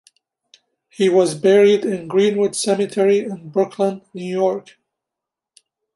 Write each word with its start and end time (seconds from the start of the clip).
He 0.89 1.09
was 1.09 1.35
buried 1.35 1.85
in 1.85 2.07
Green-Wood 2.07 2.55
Cemetery 2.55 3.19
in 3.19 3.49
Brooklyn, 3.49 4.01
New 4.15 4.25
York. 4.25 4.79